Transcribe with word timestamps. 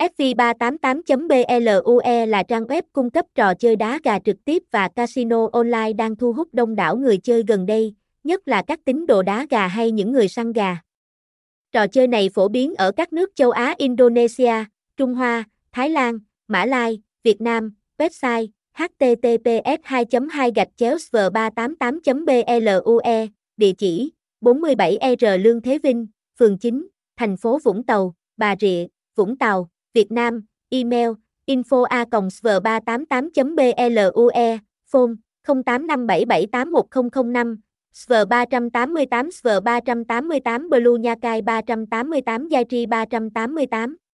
FV388.BLUE 0.00 2.26
là 2.26 2.42
trang 2.42 2.64
web 2.64 2.82
cung 2.92 3.10
cấp 3.10 3.26
trò 3.34 3.54
chơi 3.54 3.76
đá 3.76 3.98
gà 4.04 4.18
trực 4.18 4.36
tiếp 4.44 4.62
và 4.70 4.88
casino 4.88 5.48
online 5.52 5.92
đang 5.92 6.16
thu 6.16 6.32
hút 6.32 6.48
đông 6.52 6.76
đảo 6.76 6.96
người 6.96 7.18
chơi 7.18 7.42
gần 7.48 7.66
đây, 7.66 7.94
nhất 8.24 8.48
là 8.48 8.62
các 8.62 8.80
tín 8.84 9.06
đồ 9.06 9.22
đá 9.22 9.46
gà 9.50 9.66
hay 9.66 9.90
những 9.90 10.12
người 10.12 10.28
săn 10.28 10.52
gà. 10.52 10.76
Trò 11.72 11.86
chơi 11.86 12.06
này 12.06 12.30
phổ 12.34 12.48
biến 12.48 12.74
ở 12.74 12.92
các 12.92 13.12
nước 13.12 13.30
châu 13.34 13.50
Á 13.50 13.74
Indonesia, 13.78 14.64
Trung 14.96 15.14
Hoa, 15.14 15.44
Thái 15.72 15.90
Lan, 15.90 16.18
Mã 16.48 16.64
Lai, 16.64 17.02
Việt 17.24 17.40
Nam. 17.40 17.74
Website 17.98 18.46
https 18.74 19.78
2 19.82 20.04
2 20.30 20.52
gạch 20.54 20.68
chéo 20.76 20.96
388 21.32 22.00
blue 22.24 23.26
địa 23.56 23.72
chỉ 23.78 24.12
47R 24.40 25.38
Lương 25.38 25.62
Thế 25.62 25.78
Vinh, 25.78 26.06
phường 26.38 26.58
9, 26.58 26.88
thành 27.16 27.36
phố 27.36 27.58
Vũng 27.64 27.86
Tàu, 27.86 28.14
Bà 28.36 28.54
Rịa, 28.60 28.86
Vũng 29.16 29.38
Tàu, 29.38 29.70
Việt 29.94 30.12
Nam, 30.12 30.40
email 30.70 31.10
info 31.46 31.84
a 31.84 32.04
388 32.04 33.90
blue 33.90 34.58
phone 34.92 35.14
0857781005 35.46 37.56
SV 37.92 38.12
388 38.30 39.30
SV 39.30 39.60
388 39.64 40.68
Blue 40.70 40.98
Nha 40.98 41.14
Cai 41.22 41.42
388 41.42 42.48
Giai 42.50 42.64
Tri 42.64 42.86
388 42.86 44.09